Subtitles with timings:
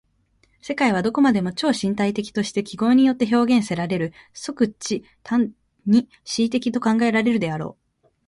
[0.63, 5.51] 世界はどこまでも超身体的として記号によって表現せられる、即ち単
[5.85, 8.07] に思惟的と考えられるであろう。